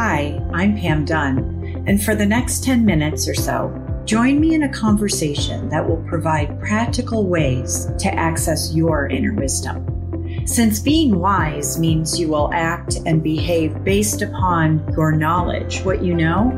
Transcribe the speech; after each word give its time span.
Hi, 0.00 0.40
I'm 0.52 0.76
Pam 0.78 1.04
Dunn, 1.04 1.84
and 1.88 2.00
for 2.00 2.14
the 2.14 2.24
next 2.24 2.62
10 2.62 2.84
minutes 2.84 3.26
or 3.26 3.34
so, 3.34 3.74
join 4.04 4.38
me 4.38 4.54
in 4.54 4.62
a 4.62 4.68
conversation 4.68 5.68
that 5.70 5.84
will 5.84 6.04
provide 6.04 6.60
practical 6.60 7.26
ways 7.26 7.88
to 7.98 8.14
access 8.14 8.72
your 8.72 9.08
inner 9.08 9.34
wisdom. 9.34 10.44
Since 10.46 10.78
being 10.78 11.18
wise 11.18 11.80
means 11.80 12.16
you 12.16 12.28
will 12.28 12.48
act 12.54 12.98
and 13.06 13.24
behave 13.24 13.82
based 13.82 14.22
upon 14.22 14.88
your 14.92 15.10
knowledge, 15.10 15.80
what 15.80 16.00
you 16.00 16.14
know, 16.14 16.52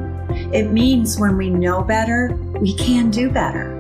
it 0.53 0.71
means 0.71 1.19
when 1.19 1.39
we 1.39 1.49
know 1.49 1.81
better, 1.81 2.39
we 2.61 2.77
can 2.77 3.11
do 3.11 3.31
better. 3.31 3.75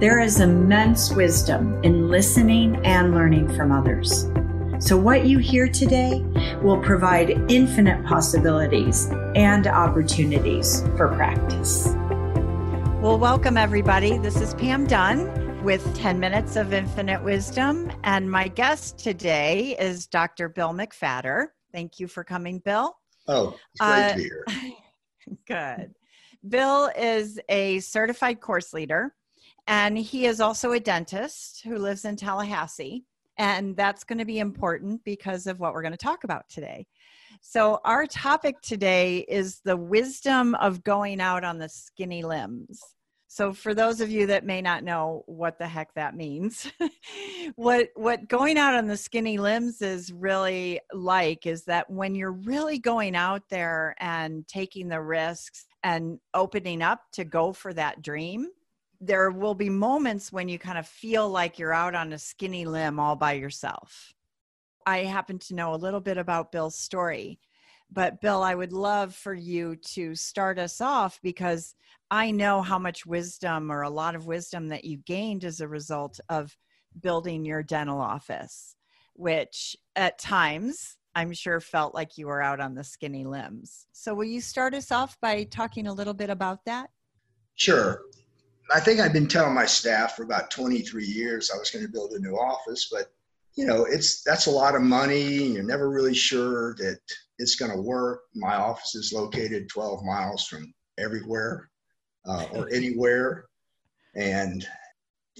There 0.00 0.20
is 0.20 0.40
immense 0.40 1.12
wisdom 1.12 1.78
in 1.84 2.08
listening 2.08 2.76
and 2.86 3.12
learning 3.12 3.54
from 3.56 3.72
others. 3.72 4.26
So, 4.78 4.94
what 4.94 5.24
you 5.24 5.38
hear 5.38 5.68
today 5.68 6.22
will 6.62 6.78
provide 6.78 7.30
infinite 7.50 8.04
possibilities 8.04 9.08
and 9.34 9.66
opportunities 9.66 10.82
for 10.98 11.08
practice. 11.16 11.94
Well, 13.00 13.18
welcome 13.18 13.56
everybody. 13.56 14.18
This 14.18 14.38
is 14.38 14.52
Pam 14.52 14.86
Dunn 14.86 15.64
with 15.64 15.96
10 15.96 16.20
Minutes 16.20 16.56
of 16.56 16.74
Infinite 16.74 17.24
Wisdom. 17.24 17.90
And 18.04 18.30
my 18.30 18.48
guest 18.48 18.98
today 18.98 19.76
is 19.78 20.06
Dr. 20.08 20.50
Bill 20.50 20.74
McFatter. 20.74 21.46
Thank 21.72 21.98
you 21.98 22.06
for 22.06 22.22
coming, 22.22 22.58
Bill. 22.58 22.94
Oh, 23.28 23.56
it's 23.72 23.80
great 23.80 23.90
uh, 23.90 24.10
to 24.10 24.16
be 24.16 24.22
here. 24.22 24.44
Good. 25.46 25.94
Bill 26.46 26.90
is 26.98 27.40
a 27.48 27.80
certified 27.80 28.42
course 28.42 28.74
leader, 28.74 29.14
and 29.66 29.96
he 29.96 30.26
is 30.26 30.42
also 30.42 30.72
a 30.72 30.80
dentist 30.80 31.62
who 31.64 31.78
lives 31.78 32.04
in 32.04 32.16
Tallahassee. 32.16 33.06
And 33.38 33.76
that's 33.76 34.04
going 34.04 34.18
to 34.18 34.24
be 34.24 34.38
important 34.38 35.04
because 35.04 35.46
of 35.46 35.60
what 35.60 35.74
we're 35.74 35.82
going 35.82 35.92
to 35.92 35.98
talk 35.98 36.24
about 36.24 36.48
today. 36.48 36.86
So, 37.42 37.80
our 37.84 38.06
topic 38.06 38.60
today 38.62 39.18
is 39.28 39.60
the 39.64 39.76
wisdom 39.76 40.54
of 40.56 40.82
going 40.84 41.20
out 41.20 41.44
on 41.44 41.58
the 41.58 41.68
skinny 41.68 42.22
limbs. 42.22 42.80
So, 43.28 43.52
for 43.52 43.74
those 43.74 44.00
of 44.00 44.10
you 44.10 44.26
that 44.28 44.46
may 44.46 44.62
not 44.62 44.84
know 44.84 45.22
what 45.26 45.58
the 45.58 45.68
heck 45.68 45.92
that 45.94 46.16
means, 46.16 46.72
what 47.56 47.88
what 47.94 48.28
going 48.28 48.56
out 48.56 48.74
on 48.74 48.86
the 48.86 48.96
skinny 48.96 49.36
limbs 49.36 49.82
is 49.82 50.12
really 50.12 50.80
like 50.92 51.46
is 51.46 51.64
that 51.64 51.90
when 51.90 52.14
you're 52.14 52.32
really 52.32 52.78
going 52.78 53.14
out 53.14 53.42
there 53.50 53.94
and 53.98 54.48
taking 54.48 54.88
the 54.88 55.02
risks 55.02 55.66
and 55.82 56.18
opening 56.34 56.80
up 56.82 57.00
to 57.12 57.24
go 57.24 57.52
for 57.52 57.74
that 57.74 58.00
dream, 58.00 58.48
there 59.00 59.30
will 59.30 59.54
be 59.54 59.70
moments 59.70 60.32
when 60.32 60.48
you 60.48 60.58
kind 60.58 60.78
of 60.78 60.86
feel 60.86 61.28
like 61.28 61.58
you're 61.58 61.72
out 61.72 61.94
on 61.94 62.12
a 62.12 62.18
skinny 62.18 62.64
limb 62.64 62.98
all 62.98 63.16
by 63.16 63.32
yourself. 63.32 64.14
I 64.86 64.98
happen 64.98 65.38
to 65.40 65.54
know 65.54 65.74
a 65.74 65.76
little 65.76 66.00
bit 66.00 66.16
about 66.16 66.52
Bill's 66.52 66.78
story. 66.78 67.40
But 67.90 68.20
Bill, 68.20 68.42
I 68.42 68.54
would 68.54 68.72
love 68.72 69.14
for 69.14 69.34
you 69.34 69.76
to 69.94 70.14
start 70.14 70.58
us 70.58 70.80
off 70.80 71.20
because 71.22 71.74
I 72.10 72.30
know 72.30 72.62
how 72.62 72.78
much 72.78 73.06
wisdom 73.06 73.70
or 73.70 73.82
a 73.82 73.90
lot 73.90 74.14
of 74.14 74.26
wisdom 74.26 74.68
that 74.68 74.84
you 74.84 74.98
gained 74.98 75.44
as 75.44 75.60
a 75.60 75.68
result 75.68 76.18
of 76.28 76.56
building 77.00 77.44
your 77.44 77.62
dental 77.62 78.00
office, 78.00 78.74
which 79.14 79.76
at 79.94 80.18
times 80.18 80.96
I'm 81.14 81.32
sure 81.32 81.60
felt 81.60 81.94
like 81.94 82.18
you 82.18 82.26
were 82.26 82.42
out 82.42 82.60
on 82.60 82.74
the 82.74 82.84
skinny 82.84 83.24
limbs. 83.24 83.86
So, 83.92 84.14
will 84.14 84.24
you 84.24 84.40
start 84.40 84.74
us 84.74 84.90
off 84.90 85.18
by 85.20 85.44
talking 85.44 85.86
a 85.86 85.92
little 85.92 86.14
bit 86.14 86.30
about 86.30 86.64
that? 86.66 86.90
Sure. 87.54 88.02
I 88.72 88.80
think 88.80 89.00
I've 89.00 89.12
been 89.12 89.28
telling 89.28 89.54
my 89.54 89.66
staff 89.66 90.16
for 90.16 90.22
about 90.22 90.50
23 90.50 91.04
years 91.04 91.50
I 91.50 91.58
was 91.58 91.70
going 91.70 91.84
to 91.84 91.92
build 91.92 92.12
a 92.12 92.18
new 92.18 92.34
office, 92.34 92.88
but 92.90 93.12
you 93.54 93.66
know, 93.66 93.84
it's 93.84 94.22
that's 94.22 94.46
a 94.46 94.50
lot 94.50 94.74
of 94.74 94.82
money. 94.82 95.22
You're 95.22 95.62
never 95.62 95.88
really 95.88 96.14
sure 96.14 96.74
that 96.74 96.98
it's 97.38 97.56
going 97.56 97.72
to 97.72 97.80
work. 97.80 98.22
My 98.34 98.54
office 98.54 98.94
is 98.94 99.12
located 99.14 99.68
12 99.70 100.04
miles 100.04 100.46
from 100.46 100.74
everywhere 100.98 101.70
uh, 102.26 102.44
or 102.52 102.68
anywhere, 102.72 103.46
and 104.14 104.66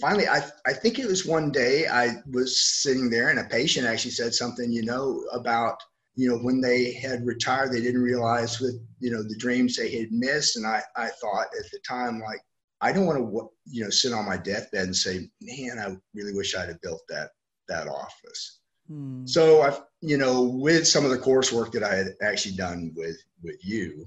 finally, 0.00 0.26
I 0.26 0.42
I 0.66 0.72
think 0.72 0.98
it 0.98 1.06
was 1.06 1.26
one 1.26 1.50
day 1.50 1.86
I 1.86 2.16
was 2.32 2.62
sitting 2.82 3.10
there 3.10 3.28
and 3.28 3.38
a 3.38 3.44
patient 3.44 3.86
actually 3.86 4.12
said 4.12 4.34
something, 4.34 4.72
you 4.72 4.82
know, 4.82 5.24
about 5.32 5.78
you 6.14 6.30
know 6.30 6.38
when 6.38 6.62
they 6.62 6.92
had 6.92 7.26
retired 7.26 7.70
they 7.70 7.82
didn't 7.82 8.02
realize 8.02 8.60
with 8.60 8.80
you 8.98 9.10
know 9.10 9.22
the 9.22 9.36
dreams 9.36 9.76
they 9.76 9.94
had 9.94 10.10
missed, 10.10 10.56
and 10.56 10.66
I 10.66 10.82
I 10.96 11.08
thought 11.08 11.48
at 11.58 11.70
the 11.70 11.80
time 11.86 12.20
like 12.20 12.40
I 12.80 12.92
don't 12.92 13.06
want 13.06 13.18
to, 13.18 13.50
you 13.66 13.84
know, 13.84 13.90
sit 13.90 14.12
on 14.12 14.26
my 14.26 14.36
deathbed 14.36 14.84
and 14.84 14.96
say, 14.96 15.28
man, 15.40 15.78
I 15.78 15.96
really 16.14 16.34
wish 16.34 16.54
I'd 16.54 16.68
have 16.68 16.80
built 16.82 17.02
that, 17.08 17.30
that 17.68 17.88
office. 17.88 18.60
Hmm. 18.88 19.26
So 19.26 19.62
I've, 19.62 19.80
you 20.00 20.18
know, 20.18 20.42
with 20.42 20.86
some 20.86 21.04
of 21.04 21.10
the 21.10 21.18
coursework 21.18 21.72
that 21.72 21.82
I 21.82 21.94
had 21.94 22.14
actually 22.22 22.56
done 22.56 22.92
with, 22.94 23.16
with 23.42 23.64
you, 23.64 24.06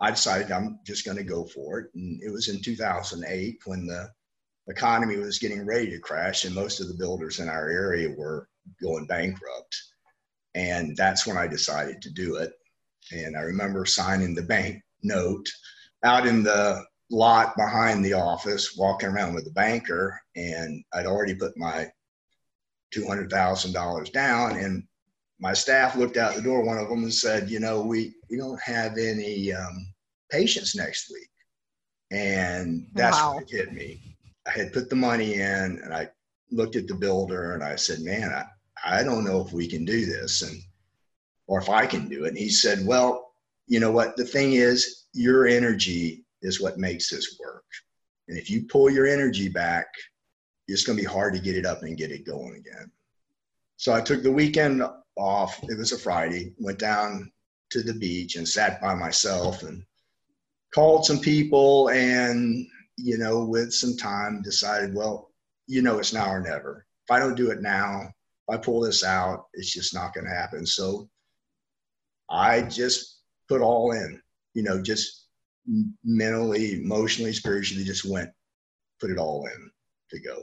I 0.00 0.10
decided 0.10 0.50
I'm 0.50 0.80
just 0.84 1.04
going 1.04 1.16
to 1.16 1.22
go 1.22 1.44
for 1.44 1.78
it. 1.78 1.90
And 1.94 2.20
it 2.22 2.30
was 2.30 2.48
in 2.48 2.60
2008 2.60 3.60
when 3.66 3.86
the 3.86 4.10
economy 4.68 5.16
was 5.16 5.38
getting 5.38 5.64
ready 5.64 5.90
to 5.90 5.98
crash 5.98 6.44
and 6.44 6.54
most 6.54 6.80
of 6.80 6.88
the 6.88 6.94
builders 6.94 7.38
in 7.38 7.48
our 7.48 7.68
area 7.68 8.12
were 8.16 8.48
going 8.82 9.06
bankrupt. 9.06 9.80
And 10.54 10.96
that's 10.96 11.26
when 11.26 11.36
I 11.36 11.46
decided 11.46 12.02
to 12.02 12.10
do 12.10 12.36
it. 12.36 12.52
And 13.12 13.36
I 13.36 13.40
remember 13.40 13.86
signing 13.86 14.34
the 14.34 14.42
bank 14.42 14.82
note 15.02 15.48
out 16.04 16.26
in 16.26 16.42
the 16.42 16.84
lot 17.12 17.54
behind 17.56 18.04
the 18.04 18.14
office, 18.14 18.76
walking 18.76 19.10
around 19.10 19.34
with 19.34 19.44
the 19.44 19.50
banker, 19.50 20.20
and 20.34 20.82
I'd 20.92 21.06
already 21.06 21.34
put 21.34 21.56
my 21.56 21.88
two 22.90 23.06
hundred 23.06 23.30
thousand 23.30 23.72
dollars 23.72 24.10
down. 24.10 24.56
And 24.56 24.84
my 25.38 25.52
staff 25.52 25.94
looked 25.94 26.16
out 26.16 26.34
the 26.34 26.42
door. 26.42 26.64
One 26.64 26.78
of 26.78 26.88
them 26.88 27.02
and 27.02 27.12
said, 27.12 27.50
"You 27.50 27.60
know, 27.60 27.82
we 27.82 28.14
we 28.30 28.36
don't 28.36 28.60
have 28.62 28.96
any 28.96 29.52
um, 29.52 29.92
patients 30.30 30.74
next 30.74 31.10
week," 31.10 31.30
and 32.10 32.86
that's 32.94 33.18
wow. 33.18 33.34
what 33.34 33.50
hit 33.50 33.72
me. 33.72 34.16
I 34.46 34.50
had 34.50 34.72
put 34.72 34.88
the 34.88 34.96
money 34.96 35.34
in, 35.34 35.80
and 35.84 35.94
I 35.94 36.08
looked 36.50 36.76
at 36.76 36.88
the 36.88 36.94
builder, 36.94 37.52
and 37.54 37.62
I 37.62 37.76
said, 37.76 38.00
"Man, 38.00 38.32
I 38.32 38.46
I 38.84 39.04
don't 39.04 39.24
know 39.24 39.44
if 39.44 39.52
we 39.52 39.68
can 39.68 39.84
do 39.84 40.06
this, 40.06 40.42
and 40.42 40.60
or 41.46 41.60
if 41.60 41.68
I 41.68 41.86
can 41.86 42.08
do 42.08 42.24
it." 42.24 42.28
And 42.28 42.38
he 42.38 42.48
said, 42.48 42.86
"Well, 42.86 43.34
you 43.66 43.80
know 43.80 43.90
what? 43.90 44.16
The 44.16 44.24
thing 44.24 44.54
is, 44.54 45.06
your 45.12 45.46
energy 45.46 46.21
is 46.42 46.60
what 46.60 46.78
makes 46.78 47.08
this 47.08 47.38
work. 47.42 47.64
And 48.28 48.38
if 48.38 48.50
you 48.50 48.64
pull 48.64 48.90
your 48.90 49.06
energy 49.06 49.48
back, 49.48 49.86
it's 50.68 50.84
going 50.84 50.96
to 50.96 51.02
be 51.02 51.08
hard 51.08 51.34
to 51.34 51.40
get 51.40 51.56
it 51.56 51.66
up 51.66 51.82
and 51.82 51.96
get 51.96 52.12
it 52.12 52.26
going 52.26 52.54
again. 52.56 52.90
So 53.76 53.92
I 53.92 54.00
took 54.00 54.22
the 54.22 54.32
weekend 54.32 54.82
off. 55.16 55.58
It 55.64 55.78
was 55.78 55.92
a 55.92 55.98
Friday, 55.98 56.52
went 56.58 56.78
down 56.78 57.30
to 57.70 57.82
the 57.82 57.94
beach 57.94 58.36
and 58.36 58.48
sat 58.48 58.80
by 58.80 58.94
myself 58.94 59.62
and 59.62 59.82
called 60.74 61.04
some 61.04 61.18
people 61.18 61.88
and, 61.88 62.66
you 62.96 63.18
know, 63.18 63.44
with 63.44 63.72
some 63.72 63.96
time 63.96 64.42
decided, 64.42 64.94
well, 64.94 65.30
you 65.66 65.82
know, 65.82 65.98
it's 65.98 66.12
now 66.12 66.30
or 66.30 66.40
never. 66.40 66.86
If 67.08 67.10
I 67.10 67.18
don't 67.18 67.36
do 67.36 67.50
it 67.50 67.60
now, 67.60 68.02
if 68.48 68.54
I 68.54 68.56
pull 68.56 68.80
this 68.80 69.04
out, 69.04 69.46
it's 69.54 69.72
just 69.72 69.94
not 69.94 70.14
going 70.14 70.26
to 70.26 70.34
happen. 70.34 70.64
So 70.66 71.08
I 72.30 72.62
just 72.62 73.20
put 73.48 73.60
all 73.60 73.92
in, 73.92 74.20
you 74.54 74.62
know, 74.62 74.80
just 74.80 75.21
mentally, 76.04 76.82
emotionally, 76.82 77.32
spiritually, 77.32 77.84
just 77.84 78.04
went, 78.04 78.30
put 79.00 79.10
it 79.10 79.18
all 79.18 79.46
in 79.46 79.70
to 80.10 80.20
go. 80.20 80.42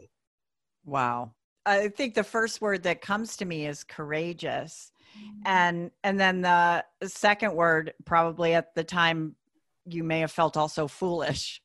Wow. 0.86 1.34
I 1.66 1.90
think 1.90 2.16
the 2.16 2.24
first 2.24 2.62
word 2.62 2.84
that 2.84 3.02
comes 3.02 3.38
to 3.38 3.46
me 3.46 3.68
is 3.68 3.84
courageous. 3.84 4.92
And 5.46 5.92
and 6.04 6.20
then 6.20 6.42
the 6.42 6.86
second 7.04 7.54
word 7.54 7.94
probably 8.06 8.54
at 8.54 8.74
the 8.76 8.84
time 8.84 9.36
you 9.86 10.04
may 10.04 10.20
have 10.20 10.32
felt 10.32 10.58
also 10.58 10.88
foolish. 10.88 11.62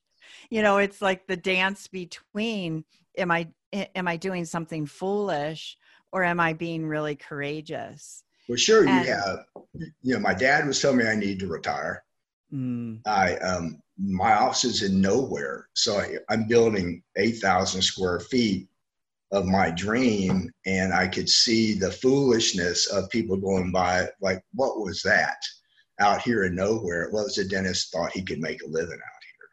You 0.51 0.63
know, 0.63 0.79
it's 0.79 1.01
like 1.01 1.27
the 1.27 1.37
dance 1.37 1.87
between 1.87 2.85
am 3.17 3.31
I 3.31 3.49
am 3.73 4.09
I 4.09 4.17
doing 4.17 4.45
something 4.45 4.87
foolish 4.87 5.77
or 6.13 6.25
am 6.25 6.41
I 6.41 6.55
being 6.55 6.87
really 6.87 7.17
courageous? 7.17 8.25
Well, 8.49 8.57
sure, 8.57 8.87
and, 8.87 9.07
you 9.07 9.13
have. 9.13 9.39
You 10.03 10.15
know, 10.15 10.21
my 10.21 10.35
dad 10.35 10.67
was 10.67 10.81
telling 10.81 10.99
me 10.99 11.07
I 11.07 11.15
need 11.15 11.39
to 11.41 11.47
retire. 11.47 12.05
Mm. 12.55 13.01
I 13.07 13.37
um, 13.39 13.83
my 13.99 14.35
office 14.35 14.65
is 14.65 14.83
in 14.83 15.01
nowhere, 15.01 15.69
so 15.75 15.99
I, 15.99 16.17
I'm 16.29 16.47
building 16.47 17.03
eight 17.17 17.39
thousand 17.39 17.83
square 17.83 18.21
feet 18.21 18.69
of 19.33 19.47
my 19.47 19.71
dream, 19.71 20.51
and 20.65 20.93
I 20.93 21.09
could 21.09 21.29
see 21.29 21.75
the 21.75 21.91
foolishness 21.91 22.87
of 22.87 23.11
people 23.11 23.37
going 23.37 23.73
by. 23.73 24.09
Like, 24.21 24.45
what 24.55 24.79
was 24.79 25.03
that 25.03 25.39
out 26.01 26.23
here 26.23 26.45
in 26.45 26.55
nowhere? 26.55 27.11
Well, 27.13 27.27
as 27.27 27.39
a 27.39 27.49
dentist 27.49 27.93
thought 27.93 28.13
he 28.13 28.23
could 28.23 28.41
make 28.41 28.63
a 28.63 28.69
living 28.69 28.93
out 28.93 29.23
here. 29.25 29.49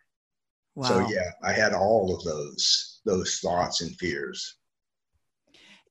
Wow. 0.76 0.88
So 0.88 1.14
yeah, 1.14 1.32
I 1.44 1.54
had 1.54 1.74
all 1.74 2.16
of 2.16 2.24
those 2.24 3.02
those 3.06 3.40
thoughts 3.40 3.82
and 3.82 3.96
fears 3.98 4.58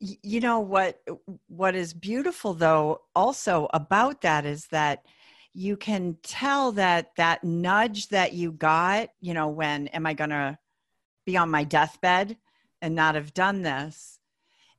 you 0.01 0.41
know 0.41 0.61
what 0.61 1.03
what 1.47 1.75
is 1.75 1.93
beautiful 1.93 2.55
though 2.55 3.03
also 3.15 3.69
about 3.75 4.23
that 4.23 4.47
is 4.47 4.67
that 4.69 5.05
you 5.53 5.77
can 5.77 6.17
tell 6.23 6.73
that 6.73 7.11
that 7.17 7.43
nudge 7.43 8.09
that 8.09 8.33
you 8.33 8.53
got, 8.53 9.09
you 9.21 9.35
know, 9.35 9.49
when 9.49 9.89
am 9.89 10.07
I 10.07 10.15
going 10.15 10.31
to 10.31 10.59
be 11.27 11.37
on 11.37 11.51
my 11.51 11.65
deathbed 11.65 12.37
and 12.81 12.95
not 12.95 13.15
have 13.15 13.35
done 13.35 13.63
this, 13.63 14.21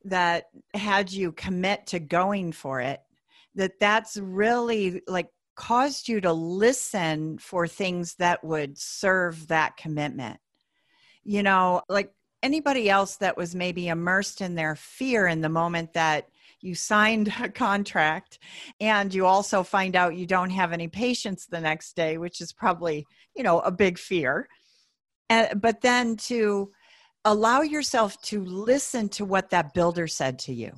that 0.06 0.46
had 0.74 1.12
you 1.12 1.32
commit 1.32 1.88
to 1.88 2.00
going 2.00 2.52
for 2.52 2.80
it, 2.80 3.02
that 3.56 3.80
that's 3.80 4.18
really 4.18 5.02
like 5.08 5.30
caused 5.56 6.08
you 6.08 6.22
to 6.22 6.34
listen 6.34 7.38
for 7.38 7.68
things 7.68 8.16
that 8.16 8.44
would 8.44 8.78
serve 8.78 9.48
that 9.48 9.78
commitment. 9.78 10.40
You 11.24 11.44
know, 11.44 11.82
like 11.88 12.12
anybody 12.42 12.90
else 12.90 13.18
that 13.18 13.38
was 13.38 13.54
maybe 13.54 13.90
immersed 13.90 14.42
in 14.42 14.56
their 14.56 14.76
fear 14.76 15.28
in 15.28 15.42
the 15.42 15.50
moment 15.50 15.94
that 15.94 16.30
you 16.62 16.76
signed 16.76 17.34
a 17.42 17.50
contract 17.50 18.40
and 18.80 19.14
you 19.14 19.26
also 19.26 19.64
find 19.64 19.96
out 19.96 20.16
you 20.16 20.26
don't 20.26 20.50
have 20.50 20.72
any 20.72 20.88
patients 20.88 21.46
the 21.46 21.60
next 21.60 21.96
day 21.96 22.18
which 22.18 22.42
is 22.42 22.54
probably 22.54 23.06
you 23.36 23.44
know 23.44 23.60
a 23.60 23.72
big 23.72 23.98
fear. 23.98 24.48
And, 25.30 25.62
but 25.62 25.82
then 25.82 26.18
to 26.18 26.72
allow 27.24 27.62
yourself 27.62 28.22
to 28.24 28.44
listen 28.44 29.08
to 29.10 29.26
what 29.26 29.50
that 29.52 29.74
builder 29.74 30.08
said 30.08 30.40
to 30.40 30.54
you 30.54 30.72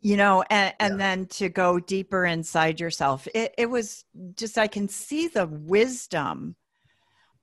you 0.00 0.16
know 0.16 0.44
and, 0.50 0.74
and 0.78 0.92
yeah. 0.94 0.98
then 0.98 1.26
to 1.26 1.48
go 1.48 1.80
deeper 1.80 2.24
inside 2.26 2.78
yourself. 2.78 3.26
It, 3.34 3.54
it 3.58 3.66
was 3.70 4.04
just 4.36 4.58
i 4.58 4.66
can 4.66 4.88
see 4.88 5.28
the 5.28 5.46
wisdom 5.46 6.56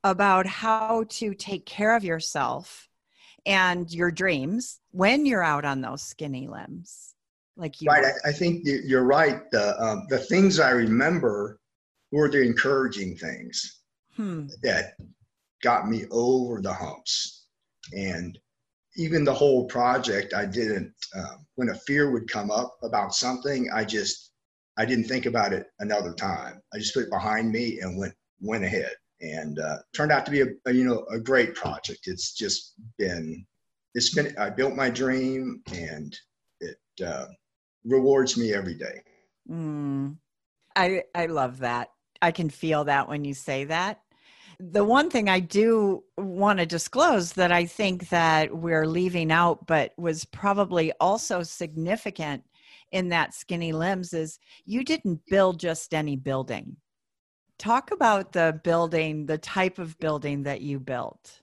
about 0.03 0.45
how 0.45 1.05
to 1.09 1.33
take 1.33 1.65
care 1.65 1.95
of 1.95 2.03
yourself 2.03 2.87
and 3.45 3.91
your 3.91 4.11
dreams 4.11 4.79
when 4.91 5.25
you're 5.25 5.43
out 5.43 5.65
on 5.65 5.81
those 5.81 6.01
skinny 6.01 6.47
limbs 6.47 7.15
like 7.57 7.81
you 7.81 7.87
right 7.87 8.05
I, 8.05 8.29
I, 8.29 8.31
think 8.31 8.63
you're 8.65 9.03
right. 9.03 9.49
The 9.51 9.79
um, 9.81 10.05
the 10.09 10.17
things 10.17 10.59
i 10.59 10.71
remember 10.71 11.59
were 12.11 12.29
the 12.29 12.41
encouraging 12.41 13.15
things 13.15 13.81
hmm. 14.15 14.47
that 14.63 14.95
got 15.63 15.87
me 15.87 16.05
over 16.11 16.61
the 16.61 16.73
humps. 16.73 17.45
And 17.93 18.37
even 18.97 19.23
the 19.23 19.33
whole 19.33 19.65
project 19.65 20.33
i 20.33 20.45
didn't 20.45 20.93
um, 21.15 21.45
when 21.55 21.69
a 21.69 21.75
fear 21.75 22.11
would 22.11 22.29
come 22.29 22.51
up 22.51 22.77
about 22.83 23.15
something 23.15 23.69
i 23.73 23.85
just 23.85 24.31
i 24.77 24.85
didn't 24.85 25.05
think 25.05 25.25
about 25.25 25.53
it 25.53 25.67
another 25.79 26.13
time. 26.13 26.61
I 26.73 26.77
just 26.77 26.93
put 26.93 27.03
it 27.03 27.09
behind 27.09 27.51
me 27.51 27.79
and 27.79 27.97
went 27.97 28.13
went 28.39 28.63
ahead. 28.63 28.93
And 29.21 29.59
uh, 29.59 29.77
turned 29.93 30.11
out 30.11 30.25
to 30.25 30.31
be 30.31 30.41
a, 30.41 30.47
a, 30.65 30.71
you 30.73 30.83
know 30.83 31.05
a 31.11 31.19
great 31.19 31.53
project. 31.53 32.07
It's 32.07 32.33
just 32.33 32.73
been 32.97 33.45
it's 33.93 34.13
been 34.13 34.35
i 34.37 34.49
built 34.49 34.75
my 34.75 34.89
dream 34.89 35.61
and 35.73 36.17
it 36.59 36.77
uh, 37.05 37.27
rewards 37.85 38.37
me 38.37 38.53
every 38.53 38.75
day 38.75 39.01
mm, 39.49 40.15
i 40.75 41.03
i 41.15 41.25
love 41.25 41.59
that 41.59 41.89
i 42.21 42.31
can 42.31 42.49
feel 42.49 42.83
that 42.83 43.07
when 43.07 43.23
you 43.25 43.33
say 43.33 43.63
that 43.63 44.01
the 44.69 44.83
one 44.85 45.09
thing 45.09 45.27
I 45.27 45.39
do 45.39 46.03
want 46.17 46.59
to 46.59 46.67
disclose 46.67 47.33
that 47.33 47.51
I 47.51 47.65
think 47.65 48.09
that 48.09 48.55
we're 48.55 48.85
leaving 48.85 49.31
out, 49.31 49.65
but 49.65 49.91
was 49.97 50.23
probably 50.25 50.91
also 50.99 51.41
significant 51.41 52.43
in 52.91 53.09
that 53.09 53.33
skinny 53.33 53.71
limbs 53.71 54.13
is 54.13 54.37
you 54.65 54.83
didn't 54.83 55.21
build 55.27 55.59
just 55.59 55.93
any 55.93 56.15
building. 56.15 56.75
Talk 57.57 57.91
about 57.91 58.33
the 58.33 58.59
building, 58.63 59.25
the 59.25 59.37
type 59.37 59.79
of 59.79 59.97
building 59.99 60.43
that 60.43 60.61
you 60.61 60.79
built. 60.79 61.41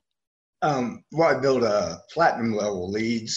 Um, 0.62 1.04
well, 1.12 1.36
I 1.36 1.40
built 1.40 1.62
a 1.62 2.00
platinum 2.12 2.54
level 2.54 2.90
LEED 2.90 3.28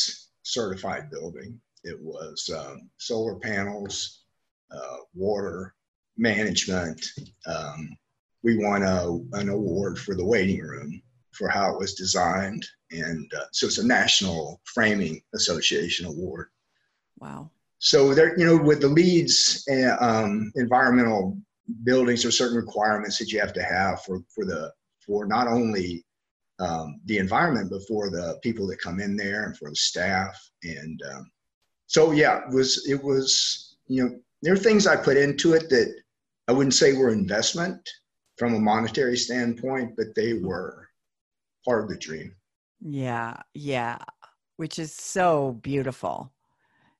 certified 0.44 1.10
building. 1.10 1.60
It 1.84 2.00
was 2.00 2.50
um, 2.56 2.90
solar 2.98 3.36
panels, 3.36 4.24
uh, 4.72 4.98
water 5.14 5.74
management, 6.18 7.04
um, 7.48 7.98
we 8.44 8.58
won 8.58 8.84
a, 8.84 9.12
an 9.34 9.50
award 9.50 10.00
for 10.00 10.16
the 10.16 10.26
waiting 10.26 10.62
room 10.62 11.02
for 11.32 11.48
how 11.48 11.74
it 11.74 11.80
was 11.80 11.94
designed. 11.94 12.66
And 12.92 13.32
uh, 13.34 13.46
so 13.52 13.68
it's 13.68 13.78
a 13.78 13.86
National 13.86 14.62
Framing 14.66 15.22
Association 15.34 16.06
award. 16.06 16.48
Wow. 17.20 17.52
So 17.80 18.14
there, 18.14 18.38
you 18.38 18.46
know, 18.46 18.58
with 18.58 18.82
the 18.82 18.88
LEEDs, 18.88 19.64
uh, 19.70 19.98
um, 20.04 20.52
environmental 20.56 21.38
buildings, 21.84 22.26
are 22.26 22.32
certain 22.32 22.58
requirements 22.58 23.18
that 23.18 23.32
you 23.32 23.40
have 23.40 23.54
to 23.54 23.64
have 23.64 24.04
for 24.04 24.22
for 24.34 24.46
the 24.46 24.72
for 25.06 25.26
not 25.26 25.48
only 25.48 26.06
um, 26.60 27.00
the 27.06 27.18
environment, 27.18 27.72
but 27.72 27.88
for 27.88 28.12
the 28.12 28.38
people 28.44 28.68
that 28.68 28.82
come 28.82 29.00
in 29.00 29.16
there 29.16 29.46
and 29.46 29.58
for 29.58 29.70
the 29.70 29.76
staff. 29.76 30.38
And 30.64 31.02
um, 31.12 31.32
so, 31.92 32.12
yeah, 32.12 32.40
it 32.48 32.54
was 32.54 32.88
it 32.88 33.04
was 33.04 33.76
you 33.88 34.02
know 34.02 34.16
there 34.42 34.54
are 34.54 34.58
things 34.58 34.88
I 34.88 34.96
put 34.96 35.18
into 35.18 35.52
it 35.52 35.70
that 35.72 35.94
I 36.48 36.54
wouldn't 36.54 36.74
say 36.74 36.94
were 36.94 37.10
investment, 37.10 37.82
from 38.38 38.56
a 38.56 38.60
monetary 38.60 39.18
standpoint, 39.18 39.98
but 39.98 40.16
they 40.16 40.36
were 40.36 40.88
part 41.66 41.84
of 41.84 41.90
the 41.90 41.98
dream. 41.98 42.34
Yeah, 42.80 43.42
yeah, 43.54 43.98
which 44.56 44.80
is 44.80 44.96
so 44.96 45.60
beautiful. 45.62 46.32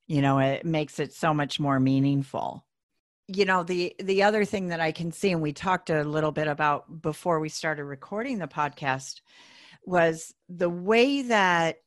You 0.08 0.22
know, 0.22 0.40
it 0.40 0.66
makes 0.66 1.00
it 1.00 1.14
so 1.14 1.34
much 1.34 1.58
more 1.58 1.80
meaningful. 1.80 2.66
You 3.28 3.46
know, 3.46 3.64
the 3.64 3.96
the 3.98 4.24
other 4.24 4.44
thing 4.44 4.68
that 4.68 4.82
I 4.82 4.92
can 4.92 5.14
see 5.14 5.32
and 5.32 5.42
we 5.42 5.54
talked 5.54 5.90
a 5.90 6.04
little 6.04 6.34
bit 6.34 6.50
about 6.50 7.02
before 7.02 7.40
we 7.40 7.48
started 7.48 7.86
recording 7.86 8.40
the 8.40 8.48
podcast 8.48 9.22
was 9.86 10.34
the 10.50 10.70
way 10.70 11.22
that 11.22 11.78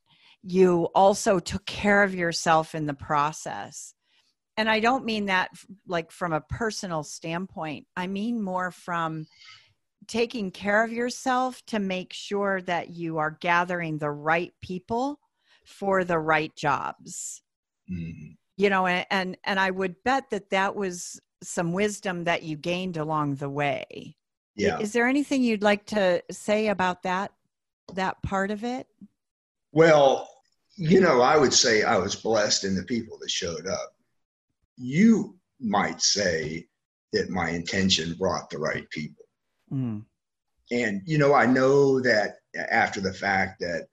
you 0.46 0.88
also 0.94 1.38
took 1.38 1.64
care 1.66 2.02
of 2.02 2.14
yourself 2.14 2.74
in 2.74 2.86
the 2.86 2.94
process 2.94 3.94
and 4.56 4.68
I 4.68 4.80
don't 4.80 5.04
mean 5.04 5.26
that 5.26 5.50
like 5.86 6.10
from 6.10 6.32
a 6.32 6.40
personal 6.40 7.02
standpoint. 7.02 7.86
I 7.96 8.06
mean 8.06 8.42
more 8.42 8.70
from 8.70 9.26
taking 10.06 10.50
care 10.50 10.84
of 10.84 10.92
yourself 10.92 11.62
to 11.66 11.78
make 11.78 12.12
sure 12.12 12.60
that 12.62 12.90
you 12.90 13.18
are 13.18 13.38
gathering 13.40 13.98
the 13.98 14.10
right 14.10 14.52
people 14.62 15.18
for 15.64 16.04
the 16.04 16.18
right 16.18 16.54
jobs. 16.56 17.42
Mm-hmm. 17.90 18.32
You 18.56 18.70
know, 18.70 18.86
and, 18.86 19.06
and 19.10 19.36
and 19.44 19.58
I 19.58 19.70
would 19.70 19.96
bet 20.04 20.30
that 20.30 20.50
that 20.50 20.76
was 20.76 21.20
some 21.42 21.72
wisdom 21.72 22.24
that 22.24 22.44
you 22.44 22.56
gained 22.56 22.96
along 22.96 23.36
the 23.36 23.50
way. 23.50 24.16
Yeah. 24.54 24.78
Is 24.78 24.92
there 24.92 25.08
anything 25.08 25.42
you'd 25.42 25.64
like 25.64 25.86
to 25.86 26.22
say 26.30 26.68
about 26.68 27.02
that 27.02 27.32
that 27.94 28.22
part 28.22 28.52
of 28.52 28.62
it? 28.62 28.86
Well, 29.72 30.30
you 30.76 31.00
know, 31.00 31.20
I 31.20 31.36
would 31.36 31.54
say 31.54 31.82
I 31.82 31.98
was 31.98 32.16
blessed 32.16 32.64
in 32.64 32.74
the 32.74 32.84
people 32.84 33.18
that 33.20 33.30
showed 33.30 33.66
up 33.66 33.94
you 34.76 35.36
might 35.60 36.00
say 36.00 36.66
that 37.12 37.30
my 37.30 37.50
intention 37.50 38.14
brought 38.14 38.50
the 38.50 38.58
right 38.58 38.88
people. 38.90 39.24
Mm. 39.72 40.04
And, 40.70 41.02
you 41.04 41.18
know, 41.18 41.34
I 41.34 41.46
know 41.46 42.00
that 42.00 42.36
after 42.70 43.00
the 43.00 43.12
fact 43.12 43.60
that 43.60 43.86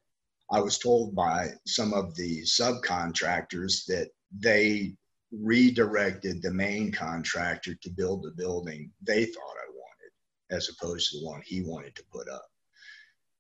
I 0.51 0.59
was 0.59 0.79
told 0.79 1.15
by 1.15 1.49
some 1.65 1.93
of 1.93 2.15
the 2.15 2.41
subcontractors 2.41 3.85
that 3.85 4.09
they 4.37 4.95
redirected 5.31 6.41
the 6.41 6.51
main 6.51 6.91
contractor 6.91 7.75
to 7.75 7.89
build 7.89 8.23
the 8.23 8.31
building 8.31 8.91
they 9.01 9.25
thought 9.25 9.39
I 9.39 9.69
wanted, 9.71 10.55
as 10.57 10.69
opposed 10.69 11.11
to 11.11 11.19
the 11.19 11.25
one 11.25 11.41
he 11.45 11.61
wanted 11.61 11.95
to 11.95 12.03
put 12.11 12.27
up. 12.27 12.45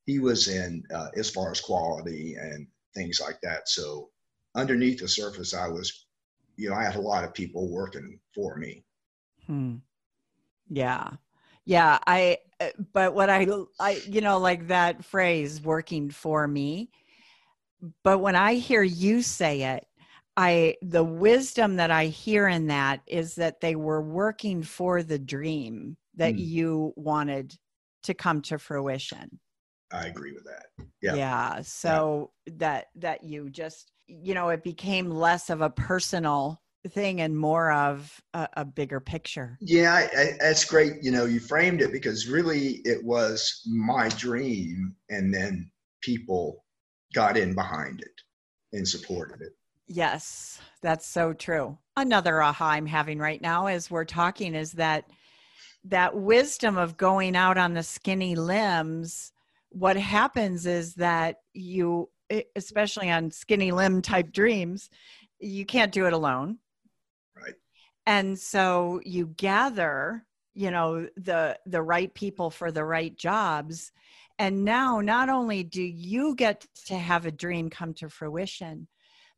He 0.05 0.19
was 0.19 0.47
in, 0.47 0.83
uh, 0.93 1.09
as 1.15 1.29
far 1.29 1.51
as 1.51 1.59
quality 1.59 2.35
and 2.35 2.67
things 2.93 3.19
like 3.21 3.39
that. 3.41 3.69
So, 3.69 4.09
underneath 4.55 4.99
the 4.99 5.07
surface, 5.07 5.53
I 5.53 5.67
was 5.67 6.05
you 6.61 6.69
know, 6.69 6.75
I 6.75 6.83
had 6.83 6.95
a 6.95 7.01
lot 7.01 7.23
of 7.23 7.33
people 7.33 7.69
working 7.69 8.19
for 8.35 8.55
me. 8.55 8.83
Hmm. 9.47 9.77
Yeah. 10.69 11.09
Yeah. 11.65 11.97
I, 12.05 12.37
uh, 12.59 12.69
but 12.93 13.15
what 13.15 13.29
I, 13.29 13.47
I, 13.79 13.99
you 14.07 14.21
know, 14.21 14.37
like 14.37 14.67
that 14.67 15.03
phrase 15.03 15.61
working 15.61 16.11
for 16.11 16.47
me. 16.47 16.91
But 18.03 18.19
when 18.19 18.35
I 18.35 18.55
hear 18.55 18.83
you 18.83 19.23
say 19.23 19.63
it, 19.63 19.87
I, 20.37 20.75
the 20.83 21.03
wisdom 21.03 21.77
that 21.77 21.89
I 21.89 22.05
hear 22.05 22.47
in 22.47 22.67
that 22.67 23.01
is 23.07 23.35
that 23.35 23.59
they 23.59 23.75
were 23.75 24.01
working 24.01 24.61
for 24.61 25.01
the 25.03 25.19
dream 25.19 25.97
that 26.15 26.35
mm. 26.35 26.45
you 26.45 26.93
wanted 26.95 27.57
to 28.03 28.13
come 28.13 28.41
to 28.43 28.59
fruition. 28.59 29.39
I 29.93 30.07
agree 30.07 30.33
with 30.33 30.45
that. 30.45 30.85
Yeah. 31.01 31.15
Yeah. 31.15 31.61
So 31.61 32.31
yeah. 32.45 32.53
that, 32.57 32.87
that 32.95 33.23
you 33.23 33.49
just, 33.49 33.91
you 34.07 34.33
know, 34.33 34.49
it 34.49 34.63
became 34.63 35.09
less 35.09 35.49
of 35.49 35.61
a 35.61 35.69
personal 35.69 36.61
thing 36.89 37.21
and 37.21 37.37
more 37.37 37.71
of 37.71 38.19
a, 38.33 38.47
a 38.57 38.65
bigger 38.65 38.99
picture. 38.99 39.57
Yeah, 39.61 39.93
I, 39.93 40.19
I, 40.19 40.37
that's 40.39 40.65
great. 40.65 40.93
You 41.01 41.11
know, 41.11 41.25
you 41.25 41.39
framed 41.39 41.81
it 41.81 41.91
because 41.91 42.27
really 42.27 42.81
it 42.85 43.03
was 43.03 43.61
my 43.67 44.09
dream, 44.09 44.95
and 45.09 45.33
then 45.33 45.69
people 46.01 46.65
got 47.13 47.37
in 47.37 47.53
behind 47.53 48.01
it 48.01 48.75
and 48.75 48.87
supported 48.87 49.41
it. 49.41 49.53
Yes, 49.87 50.59
that's 50.81 51.05
so 51.05 51.33
true. 51.33 51.77
Another 51.97 52.41
aha 52.41 52.69
I'm 52.69 52.85
having 52.85 53.19
right 53.19 53.41
now 53.41 53.67
as 53.67 53.91
we're 53.91 54.05
talking 54.05 54.55
is 54.55 54.71
that 54.73 55.05
that 55.83 56.15
wisdom 56.15 56.77
of 56.77 56.97
going 56.97 57.35
out 57.35 57.57
on 57.57 57.73
the 57.73 57.83
skinny 57.83 58.35
limbs 58.35 59.33
what 59.71 59.97
happens 59.97 60.65
is 60.65 60.95
that 60.95 61.37
you 61.53 62.09
especially 62.55 63.11
on 63.11 63.29
skinny 63.29 63.71
limb 63.71 64.01
type 64.01 64.31
dreams, 64.31 64.89
you 65.39 65.65
can't 65.65 65.91
do 65.91 66.05
it 66.05 66.13
alone. 66.13 66.57
Right. 67.35 67.55
And 68.05 68.39
so 68.39 69.01
you 69.03 69.27
gather, 69.35 70.25
you 70.53 70.71
know, 70.71 71.07
the 71.17 71.57
the 71.65 71.81
right 71.81 72.13
people 72.13 72.49
for 72.49 72.71
the 72.71 72.85
right 72.85 73.15
jobs. 73.17 73.91
And 74.39 74.63
now 74.63 75.01
not 75.01 75.29
only 75.29 75.63
do 75.63 75.83
you 75.83 76.35
get 76.35 76.65
to 76.87 76.95
have 76.95 77.25
a 77.25 77.31
dream 77.31 77.69
come 77.69 77.93
to 77.95 78.09
fruition, 78.09 78.87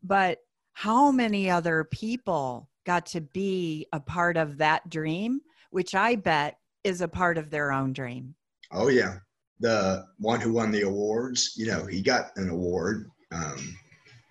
but 0.03 0.37
how 0.73 1.11
many 1.11 1.49
other 1.49 1.83
people 1.83 2.69
got 2.85 3.05
to 3.07 3.21
be 3.21 3.87
a 3.91 3.99
part 3.99 4.37
of 4.37 4.57
that 4.57 4.89
dream 4.89 5.41
which 5.73 5.95
I 5.95 6.15
bet 6.15 6.59
is 6.83 7.01
a 7.01 7.07
part 7.07 7.39
of 7.39 7.49
their 7.49 7.71
own 7.71 7.93
dream. 7.93 8.35
Oh 8.71 8.89
yeah, 8.89 9.17
the 9.63 10.05
one 10.19 10.41
who 10.41 10.51
won 10.51 10.71
the 10.71 10.81
awards, 10.81 11.53
you 11.55 11.65
know, 11.65 11.85
he 11.85 12.01
got 12.01 12.31
an 12.35 12.49
award. 12.49 13.09
Um, 13.31 13.77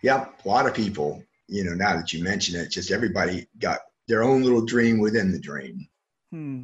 yeah, 0.02 0.26
a 0.44 0.48
lot 0.48 0.66
of 0.66 0.74
people, 0.74 1.24
you 1.48 1.64
know, 1.64 1.72
now 1.72 1.96
that 1.96 2.12
you 2.12 2.22
mention 2.22 2.54
it, 2.60 2.70
just 2.70 2.90
everybody 2.90 3.48
got 3.58 3.80
their 4.08 4.22
own 4.22 4.42
little 4.42 4.64
dream 4.64 4.98
within 4.98 5.32
the 5.32 5.40
dream. 5.40 5.88
Hmm. 6.30 6.62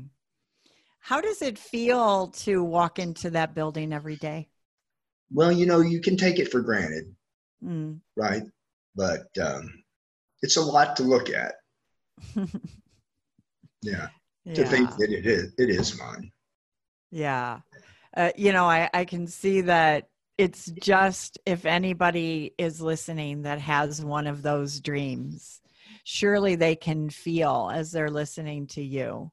How 1.01 1.23
does 1.23 1.41
it 1.41 1.59
feel 1.59 2.29
to 2.29 2.63
walk 2.63 2.99
into 2.99 3.31
that 3.31 3.55
building 3.55 3.91
every 3.91 4.17
day? 4.17 4.49
Well, 5.33 5.51
you 5.51 5.65
know, 5.65 5.81
you 5.81 6.03
can 6.03 6.17
take 6.19 6.39
it 6.39 6.53
for 6.53 6.61
granted, 6.61 7.15
Mm. 7.65 8.01
right? 8.17 8.43
But 8.95 9.27
um, 9.43 9.83
it's 10.43 10.59
a 10.59 10.63
lot 10.63 10.95
to 10.97 11.03
look 11.03 11.31
at. 11.31 11.55
Yeah, 13.81 14.09
to 14.55 14.65
think 14.67 14.91
that 14.97 15.13
it 15.13 15.25
is, 15.25 15.53
it 15.57 15.71
is 15.71 15.97
mine. 16.01 16.33
Yeah. 17.13 17.61
Uh, 18.17 18.31
you 18.37 18.53
know, 18.53 18.65
I, 18.65 18.89
I 18.93 19.05
can 19.05 19.27
see 19.27 19.63
that 19.63 20.09
it's 20.37 20.67
just 20.67 21.39
if 21.47 21.67
anybody 21.67 22.55
is 22.59 22.81
listening 22.81 23.43
that 23.43 23.61
has 23.61 24.05
one 24.05 24.27
of 24.27 24.43
those 24.43 24.81
dreams, 24.81 25.61
surely 26.05 26.55
they 26.55 26.77
can 26.77 27.11
feel 27.11 27.71
as 27.73 27.91
they're 27.93 28.11
listening 28.11 28.67
to 28.69 28.83
you 28.83 29.31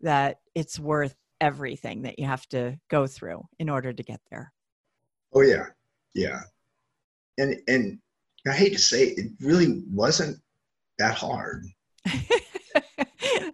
that 0.00 0.40
it's 0.54 0.78
worth 0.78 1.16
everything 1.40 2.02
that 2.02 2.18
you 2.18 2.26
have 2.26 2.46
to 2.48 2.78
go 2.88 3.06
through 3.06 3.42
in 3.58 3.68
order 3.68 3.92
to 3.92 4.02
get 4.02 4.20
there. 4.30 4.52
Oh 5.32 5.40
yeah, 5.40 5.66
yeah, 6.14 6.40
and 7.38 7.56
and 7.66 7.98
I 8.46 8.52
hate 8.52 8.72
to 8.74 8.78
say 8.78 9.08
it, 9.08 9.18
it 9.18 9.32
really 9.40 9.82
wasn't 9.90 10.38
that 10.98 11.14
hard. 11.14 11.66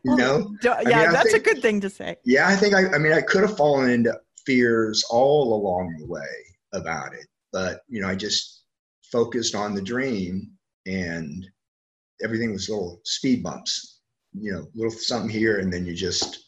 You 0.02 0.16
know, 0.16 0.54
yeah, 0.62 0.76
I 0.78 1.12
that's 1.12 1.30
think- 1.30 1.46
a 1.46 1.54
good 1.54 1.62
thing 1.62 1.80
to 1.82 1.90
say. 1.90 2.16
Yeah, 2.24 2.48
I 2.48 2.56
think 2.56 2.74
I, 2.74 2.88
I 2.94 2.98
mean, 2.98 3.12
I 3.12 3.20
could 3.20 3.42
have 3.42 3.56
fallen 3.56 3.90
into 3.90 4.18
fears 4.50 5.04
all 5.10 5.54
along 5.54 5.96
the 5.98 6.06
way 6.06 6.20
about 6.72 7.14
it, 7.14 7.26
but 7.52 7.82
you 7.88 8.00
know, 8.00 8.08
I 8.08 8.16
just 8.16 8.64
focused 9.12 9.54
on 9.54 9.74
the 9.74 9.82
dream 9.82 10.50
and 10.86 11.46
everything 12.24 12.52
was 12.52 12.68
little 12.68 13.00
speed 13.04 13.44
bumps, 13.44 14.00
you 14.32 14.52
know, 14.52 14.66
little 14.74 14.90
something 14.90 15.30
here, 15.30 15.60
and 15.60 15.72
then 15.72 15.86
you 15.86 15.94
just, 15.94 16.46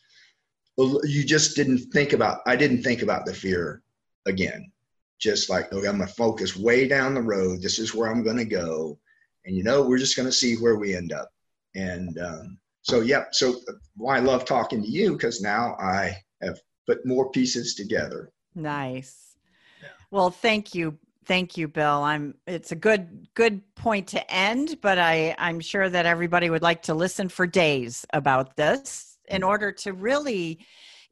you 0.79 1.25
just 1.25 1.55
didn't 1.55 1.79
think 1.93 2.13
about, 2.13 2.41
I 2.45 2.57
didn't 2.57 2.83
think 2.83 3.03
about 3.03 3.25
the 3.25 3.35
fear 3.35 3.83
again. 4.27 4.73
Just 5.21 5.49
like, 5.49 5.73
okay, 5.73 5.87
I'm 5.87 5.99
going 5.99 6.09
to 6.09 6.15
focus 6.15 6.57
way 6.57 6.89
down 6.89 7.15
the 7.15 7.23
road. 7.23 7.63
This 7.63 7.79
is 7.79 7.95
where 7.95 8.11
I'm 8.11 8.25
going 8.25 8.39
to 8.39 8.45
go. 8.45 8.99
And, 9.45 9.55
you 9.57 9.63
know, 9.63 9.87
we're 9.87 9.99
just 9.99 10.17
going 10.17 10.29
to 10.29 10.33
see 10.33 10.57
where 10.57 10.75
we 10.75 10.97
end 10.97 11.13
up. 11.13 11.31
And, 11.77 12.19
um, 12.19 12.59
so 12.83 13.01
yep. 13.01 13.29
so 13.33 13.55
why 13.97 14.17
i 14.17 14.21
love 14.21 14.45
talking 14.45 14.83
to 14.83 14.89
you 14.89 15.13
because 15.13 15.41
now 15.41 15.77
i 15.81 16.15
have 16.43 16.59
put 16.93 17.07
more 17.07 17.31
pieces 17.31 17.75
together 17.75 18.33
Nice. 18.55 19.37
Yeah. 19.83 19.89
Well, 20.11 20.31
thank 20.31 20.75
you. 20.75 20.99
Thank 21.25 21.57
you, 21.57 21.69
Bill. 21.69 22.03
I'm 22.03 22.35
it's 22.47 22.73
a 22.73 22.77
good 22.77 23.29
good 23.35 23.63
point 23.75 24.09
to 24.09 24.33
end, 24.33 24.79
but 24.83 24.99
I 24.99 25.35
I'm 25.39 25.61
sure 25.61 25.89
that 25.89 26.07
everybody 26.07 26.51
would 26.51 26.63
like 26.63 26.83
to 26.83 26.95
listen 26.95 27.29
for 27.29 27.47
days 27.47 28.05
about 28.13 28.57
this 28.57 29.19
in 29.29 29.41
mm-hmm. 29.41 29.49
order 29.49 29.73
to 29.73 29.93
really 29.93 30.67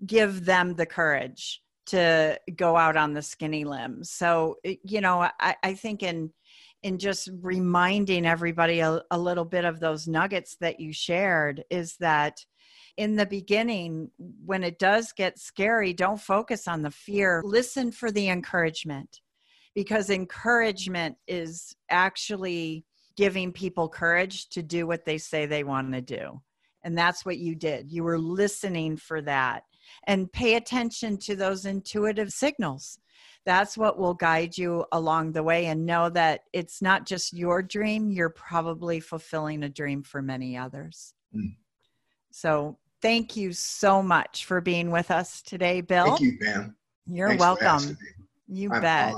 give 0.05 0.45
them 0.45 0.75
the 0.75 0.87
courage 0.87 1.63
to 1.87 2.39
go 2.57 2.77
out 2.77 2.97
on 2.97 3.15
the 3.15 3.23
skinny 3.23 3.65
limb. 3.65 4.03
So, 4.05 4.57
you 4.65 5.01
know, 5.01 5.29
I 5.41 5.57
I 5.63 5.75
think 5.75 6.03
in 6.03 6.33
in 6.83 6.99
just 6.99 7.29
reminding 7.41 8.27
everybody 8.27 8.81
a, 8.81 9.01
a 9.11 9.19
little 9.19 9.45
bit 9.45 9.65
of 9.65 9.81
those 9.81 10.09
nuggets 10.09 10.57
that 10.61 10.81
you 10.81 10.93
shared 10.93 11.63
is 11.71 11.97
that 11.99 12.45
in 13.01 13.17
the 13.17 13.25
beginning, 13.25 14.11
when 14.45 14.63
it 14.63 14.79
does 14.79 15.11
get 15.13 15.39
scary, 15.39 15.95
don't 15.95 16.21
focus 16.21 16.69
on 16.69 16.83
the 16.83 16.91
fear. 16.91 17.41
Listen 17.43 17.91
for 17.91 18.11
the 18.11 18.29
encouragement 18.29 19.23
because 19.75 20.11
encouragement 20.11 21.17
is 21.27 21.75
actually 21.89 22.85
giving 23.17 23.53
people 23.53 23.89
courage 23.89 24.51
to 24.51 24.63
do 24.63 24.87
what 24.87 25.07
they 25.07 25.17
say 25.17 25.47
they 25.47 25.65
want 25.65 25.91
to 25.95 26.03
do. 26.03 26.43
And 26.85 26.97
that's 26.97 27.25
what 27.25 27.39
you 27.39 27.55
did. 27.55 27.91
You 27.91 28.05
were 28.05 28.19
listening 28.19 28.99
for 28.99 29.23
that. 29.23 29.63
And 30.07 30.31
pay 30.31 30.57
attention 30.57 31.17
to 31.21 31.35
those 31.35 31.65
intuitive 31.65 32.29
signals. 32.29 32.99
That's 33.47 33.79
what 33.79 33.99
will 33.99 34.13
guide 34.13 34.59
you 34.59 34.85
along 34.93 35.33
the 35.33 35.43
way. 35.43 35.67
And 35.67 35.87
know 35.87 36.11
that 36.11 36.43
it's 36.53 36.83
not 36.83 37.07
just 37.07 37.33
your 37.33 37.63
dream, 37.63 38.11
you're 38.11 38.29
probably 38.29 39.01
fulfilling 39.01 39.63
a 39.63 39.71
dream 39.71 40.03
for 40.03 40.21
many 40.21 40.59
others. 40.59 41.15
Mm. 41.35 41.57
So 42.31 42.77
thank 43.03 43.37
you 43.37 43.53
so 43.53 44.03
much 44.03 44.45
for 44.45 44.61
being 44.61 44.91
with 44.91 45.11
us 45.11 45.43
today, 45.43 45.81
Bill. 45.81 46.07
thank 46.17 46.21
you 46.21 46.39
pam 46.41 46.77
You're 47.07 47.29
Thanks 47.29 47.41
welcome. 47.41 47.67
asking 47.67 47.97
me. 48.01 48.27
You 48.53 48.73
I'm 48.73 48.81
bet. 48.81 49.15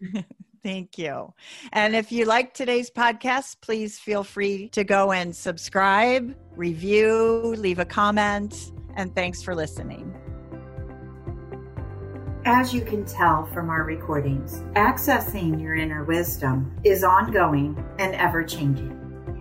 Thank 0.64 0.98
you. 0.98 1.32
And 1.72 1.94
if 1.94 2.10
you 2.10 2.24
like 2.24 2.52
today's 2.52 2.90
podcast, 2.90 3.56
please 3.60 3.98
feel 3.98 4.24
free 4.24 4.68
to 4.70 4.82
go 4.82 5.12
and 5.12 5.34
subscribe, 5.34 6.36
review, 6.56 7.54
leave 7.56 7.78
a 7.78 7.84
comment, 7.84 8.72
and 8.96 9.14
thanks 9.14 9.42
for 9.42 9.54
listening. 9.54 10.14
As 12.44 12.74
you 12.74 12.82
can 12.82 13.04
tell 13.04 13.46
from 13.46 13.70
our 13.70 13.84
recordings, 13.84 14.60
accessing 14.74 15.62
your 15.62 15.74
inner 15.76 16.04
wisdom 16.04 16.76
is 16.82 17.04
ongoing 17.04 17.82
and 17.98 18.14
ever 18.16 18.42
changing. 18.42 18.97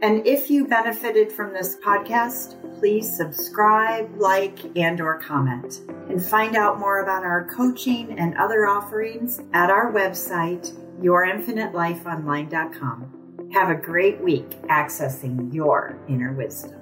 And 0.03 0.27
if 0.27 0.51
you 0.51 0.67
benefited 0.67 1.31
from 1.31 1.53
this 1.53 1.77
podcast, 1.85 2.57
please 2.79 3.15
subscribe, 3.15 4.11
like, 4.17 4.59
and 4.77 4.99
or 5.03 5.19
comment. 5.19 5.83
And 6.09 6.25
find 6.25 6.57
out 6.57 6.79
more 6.79 7.03
about 7.03 7.23
our 7.23 7.47
coaching 7.55 8.19
and 8.19 8.35
other 8.39 8.67
offerings 8.67 9.43
at 9.53 9.69
our 9.69 9.93
website, 9.93 10.73
yourinfinitelifeonline.com. 11.03 13.51
Have 13.53 13.69
a 13.69 13.75
great 13.75 14.19
week 14.23 14.49
accessing 14.69 15.53
your 15.53 15.99
inner 16.09 16.33
wisdom. 16.33 16.80